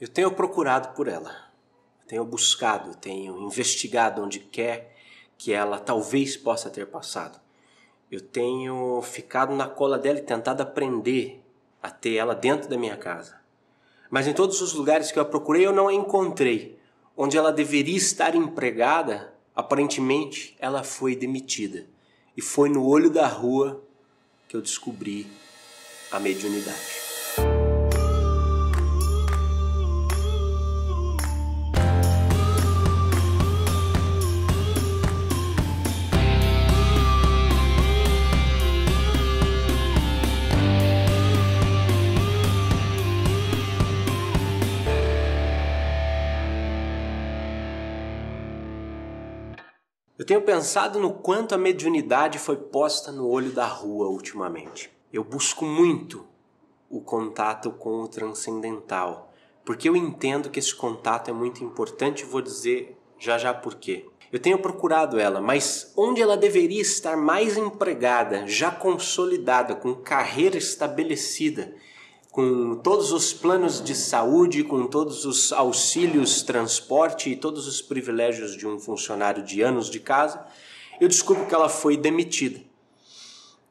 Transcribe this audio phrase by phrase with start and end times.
[0.00, 1.52] Eu tenho procurado por ela,
[2.06, 4.96] tenho buscado, tenho investigado onde quer
[5.38, 7.40] que ela talvez possa ter passado.
[8.10, 11.42] Eu tenho ficado na cola dela e tentado aprender
[11.82, 13.40] a ter ela dentro da minha casa.
[14.10, 16.78] Mas em todos os lugares que eu a procurei, eu não a encontrei.
[17.16, 21.86] Onde ela deveria estar empregada, aparentemente ela foi demitida.
[22.36, 23.82] E foi no olho da rua
[24.48, 25.26] que eu descobri
[26.10, 27.03] a mediunidade.
[50.24, 54.90] Eu tenho pensado no quanto a mediunidade foi posta no olho da rua ultimamente.
[55.12, 56.24] Eu busco muito
[56.88, 59.34] o contato com o transcendental,
[59.66, 63.74] porque eu entendo que esse contato é muito importante e vou dizer já já por
[63.74, 64.06] quê.
[64.32, 70.56] Eu tenho procurado ela, mas onde ela deveria estar mais empregada, já consolidada, com carreira
[70.56, 71.74] estabelecida,
[72.34, 78.56] com todos os planos de saúde, com todos os auxílios, transporte e todos os privilégios
[78.56, 80.44] de um funcionário de anos de casa,
[81.00, 82.60] eu descubro que ela foi demitida.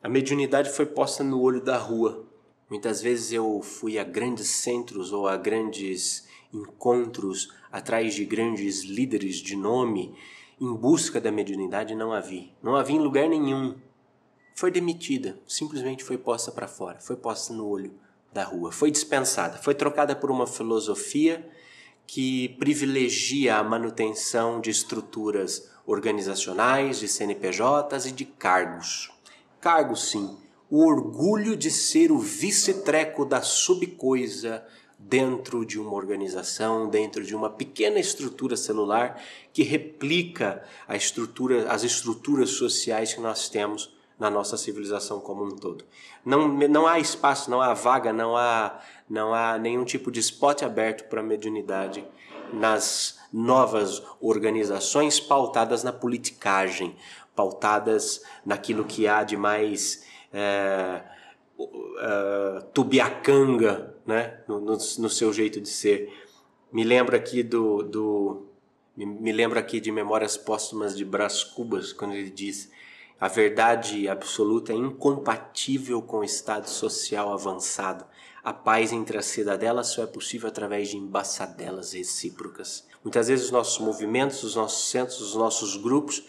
[0.00, 2.24] A mediunidade foi posta no olho da rua.
[2.70, 9.38] Muitas vezes eu fui a grandes centros ou a grandes encontros atrás de grandes líderes
[9.38, 10.14] de nome
[10.60, 12.54] em busca da mediunidade não a vi.
[12.62, 13.74] Não a vi em lugar nenhum.
[14.54, 17.92] Foi demitida, simplesmente foi posta para fora, foi posta no olho
[18.32, 18.72] da rua.
[18.72, 21.48] Foi dispensada, foi trocada por uma filosofia
[22.06, 29.10] que privilegia a manutenção de estruturas organizacionais, de CNPJs e de cargos.
[29.60, 30.36] Cargos, sim.
[30.70, 34.64] O orgulho de ser o vice-treco da subcoisa
[34.98, 39.20] dentro de uma organização, dentro de uma pequena estrutura celular
[39.52, 45.84] que replica estrutura, as estruturas sociais que nós temos na nossa civilização como um todo.
[46.24, 50.62] Não, não há espaço, não há vaga, não há, não há nenhum tipo de spot
[50.62, 52.04] aberto para a mediunidade
[52.52, 56.94] nas novas organizações pautadas na politicagem,
[57.34, 61.02] pautadas naquilo que há de mais é,
[61.58, 64.40] é, tubiacanga né?
[64.48, 66.12] No, no, no, seu jeito de ser.
[66.72, 68.46] Me lembra aqui do, do
[68.96, 72.70] me, lembra aqui de Memórias Póstumas de Brás Cubas, quando ele diz
[73.22, 78.04] a verdade absoluta é incompatível com o estado social avançado.
[78.42, 82.84] A paz entre as cidadelas só é possível através de embaçadelas recíprocas.
[83.04, 86.24] Muitas vezes os nossos movimentos, os nossos centros, os nossos grupos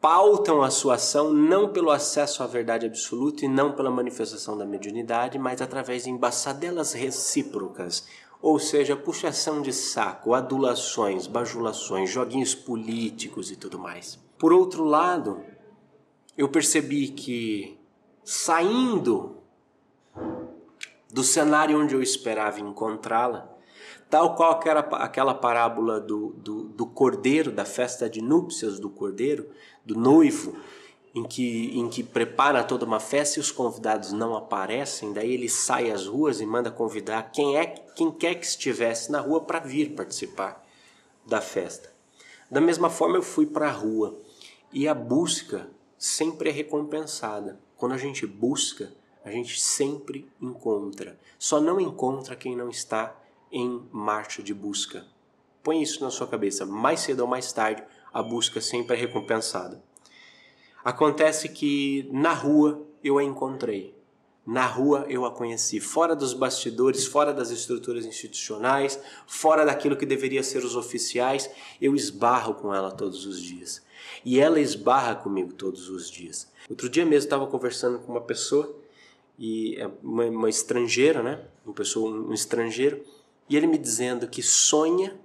[0.00, 4.64] pautam a sua ação não pelo acesso à verdade absoluta e não pela manifestação da
[4.64, 8.08] mediunidade, mas através de embaçadelas recíprocas,
[8.40, 14.18] ou seja, puxação de saco, adulações, bajulações, joguinhos políticos e tudo mais.
[14.38, 15.40] Por outro lado,
[16.36, 17.78] eu percebi que
[18.24, 19.36] saindo
[21.10, 23.50] do cenário onde eu esperava encontrá-la,
[24.08, 29.50] tal qual era aquela parábola do, do, do, cordeiro, da festa de núpcias do cordeiro,
[29.84, 30.56] do noivo,
[31.14, 35.48] em que, em que prepara toda uma festa e os convidados não aparecem, daí ele
[35.48, 39.58] sai às ruas e manda convidar quem, é, quem quer que estivesse na rua para
[39.58, 40.64] vir participar
[41.26, 41.92] da festa.
[42.50, 44.18] Da mesma forma, eu fui para a rua
[44.72, 45.68] e a busca
[46.02, 47.60] sempre é recompensada.
[47.76, 48.92] Quando a gente busca,
[49.24, 51.16] a gente sempre encontra.
[51.38, 53.16] Só não encontra quem não está
[53.52, 55.06] em marcha de busca.
[55.62, 56.66] Põe isso na sua cabeça.
[56.66, 59.80] Mais cedo ou mais tarde, a busca sempre é recompensada.
[60.84, 63.94] Acontece que na rua eu a encontrei.
[64.44, 70.04] Na rua eu a conheci, fora dos bastidores, fora das estruturas institucionais, fora daquilo que
[70.04, 71.48] deveria ser os oficiais,
[71.80, 73.82] eu esbarro com ela todos os dias.
[74.24, 76.50] E ela esbarra comigo todos os dias.
[76.68, 78.76] Outro dia mesmo estava conversando com uma pessoa
[79.38, 81.44] e é uma, uma, estrangeira, né?
[81.64, 83.04] Uma pessoa, um estrangeiro,
[83.48, 85.18] e ele me dizendo que sonha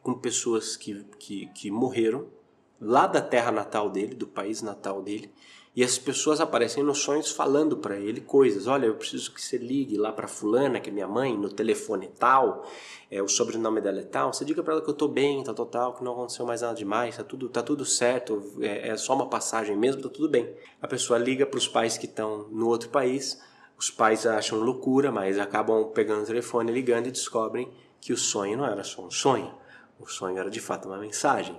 [0.00, 2.26] com pessoas que, que, que morreram
[2.80, 5.30] lá da terra natal dele, do país natal dele,
[5.78, 8.66] e as pessoas aparecem nos sonhos falando para ele coisas.
[8.66, 12.10] Olha, eu preciso que você ligue lá para fulana, que é minha mãe, no telefone
[12.18, 12.68] tal,
[13.08, 14.32] é o sobrenome dela é tal.
[14.32, 16.62] Você diga para ela que eu tô bem, tal, tal, tal, que não aconteceu mais
[16.62, 20.28] nada demais, tá tudo, tá tudo certo, é, é só uma passagem mesmo, tá tudo
[20.28, 20.52] bem.
[20.82, 23.40] A pessoa liga para os pais que estão no outro país.
[23.78, 27.70] Os pais acham loucura, mas acabam pegando o telefone, ligando e descobrem
[28.00, 29.54] que o sonho não era só um sonho.
[29.96, 31.56] O sonho era de fato uma mensagem.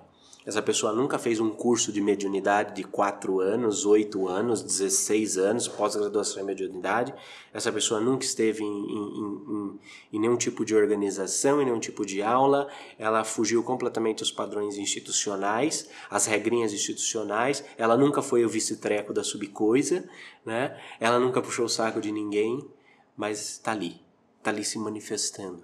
[0.50, 5.68] Essa pessoa nunca fez um curso de mediunidade de 4 anos, 8 anos, 16 anos,
[5.68, 7.14] pós-graduação em mediunidade,
[7.54, 9.80] essa pessoa nunca esteve em, em, em,
[10.14, 12.68] em, nenhum tipo de organização, em nenhum tipo de aula,
[12.98, 19.24] ela fugiu completamente dos padrões institucionais, as regrinhas institucionais, ela nunca foi o vice-treco da
[19.24, 20.10] subcoisa,
[20.44, 20.82] né?
[21.00, 22.68] ela nunca puxou o saco de ninguém,
[23.16, 24.02] mas está ali,
[24.40, 25.64] está ali se manifestando.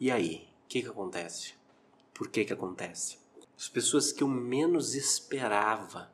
[0.00, 1.54] E aí, o que, que acontece?
[2.12, 3.22] Por que, que acontece?
[3.56, 6.12] As pessoas que eu menos esperava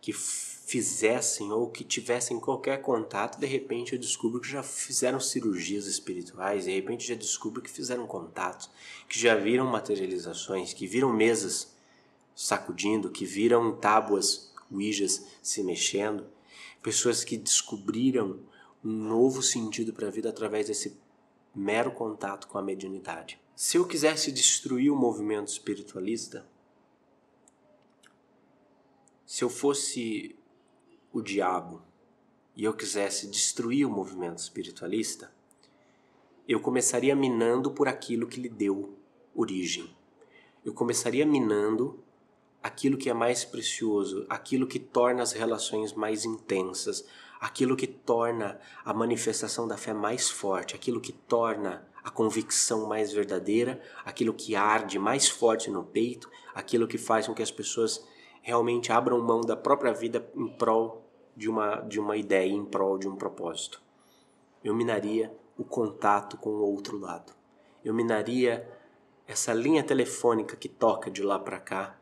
[0.00, 5.86] que fizessem ou que tivessem qualquer contato, de repente eu descubro que já fizeram cirurgias
[5.86, 8.68] espirituais, de repente já descubro que fizeram contatos,
[9.08, 11.74] que já viram materializações, que viram mesas
[12.34, 16.26] sacudindo, que viram tábuas, ouijas se mexendo,
[16.82, 18.40] pessoas que descobriram
[18.84, 20.96] um novo sentido para a vida através desse
[21.54, 23.40] mero contato com a mediunidade.
[23.54, 26.46] Se eu quisesse destruir o movimento espiritualista,
[29.26, 30.36] se eu fosse
[31.12, 31.82] o diabo
[32.54, 35.32] e eu quisesse destruir o movimento espiritualista,
[36.48, 38.96] eu começaria minando por aquilo que lhe deu
[39.34, 39.94] origem.
[40.64, 42.02] Eu começaria minando
[42.62, 47.04] aquilo que é mais precioso, aquilo que torna as relações mais intensas,
[47.40, 53.12] aquilo que torna a manifestação da fé mais forte, aquilo que torna a convicção mais
[53.12, 58.06] verdadeira, aquilo que arde mais forte no peito, aquilo que faz com que as pessoas
[58.46, 61.04] realmente abram mão da própria vida em prol
[61.36, 63.82] de uma, de uma ideia, em prol de um propósito.
[64.62, 67.32] Eu minaria o contato com o outro lado.
[67.84, 68.64] Eu minaria
[69.26, 71.98] essa linha telefônica que toca de lá para cá,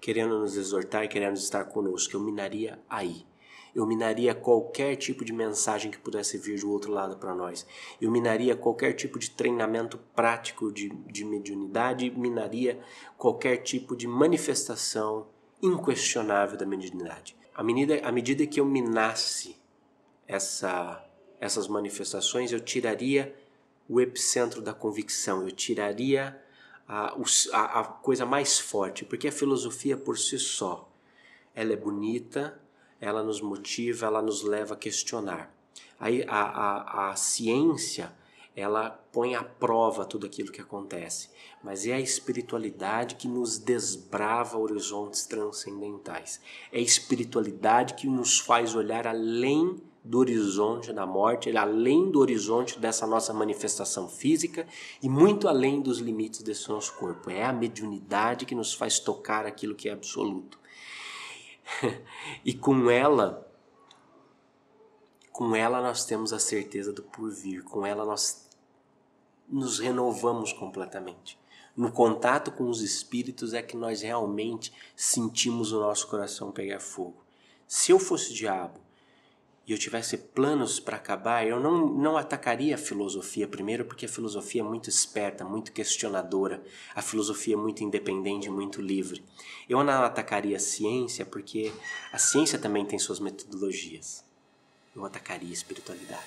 [0.00, 2.14] querendo nos exortar e querendo estar conosco.
[2.14, 3.26] Eu minaria aí.
[3.74, 7.66] Eu minaria qualquer tipo de mensagem que pudesse vir do outro lado para nós.
[8.00, 12.78] Eu minaria qualquer tipo de treinamento prático de, de mediunidade, minaria
[13.16, 15.26] qualquer tipo de manifestação
[15.62, 17.36] inquestionável da mediunidade.
[17.54, 19.56] À medida, à medida que eu minasse
[20.26, 21.04] essa,
[21.40, 23.34] essas manifestações, eu tiraria
[23.88, 26.40] o epicentro da convicção, eu tiraria
[26.86, 27.14] a,
[27.52, 30.88] a, a coisa mais forte, porque a filosofia por si só,
[31.54, 32.60] ela é bonita,
[33.00, 35.52] ela nos motiva, ela nos leva a questionar.
[35.98, 38.12] Aí a, a, a ciência
[38.58, 41.30] ela põe à prova tudo aquilo que acontece,
[41.62, 46.40] mas é a espiritualidade que nos desbrava horizontes transcendentais.
[46.72, 52.80] É a espiritualidade que nos faz olhar além do horizonte da morte, além do horizonte
[52.80, 54.66] dessa nossa manifestação física
[55.00, 57.30] e muito além dos limites desse nosso corpo.
[57.30, 60.58] É a mediunidade que nos faz tocar aquilo que é absoluto.
[62.44, 63.48] e com ela
[65.38, 68.47] com ela nós temos a certeza do porvir, com ela nós
[69.48, 71.38] nos renovamos completamente.
[71.76, 77.22] No contato com os espíritos é que nós realmente sentimos o nosso coração pegar fogo.
[77.68, 78.80] Se eu fosse diabo
[79.64, 84.08] e eu tivesse planos para acabar, eu não, não atacaria a filosofia primeiro, porque a
[84.08, 86.62] filosofia é muito esperta, muito questionadora,
[86.94, 89.22] a filosofia é muito independente, muito livre.
[89.68, 91.70] Eu não atacaria a ciência, porque
[92.10, 94.24] a ciência também tem suas metodologias.
[94.96, 96.26] Eu atacaria a espiritualidade.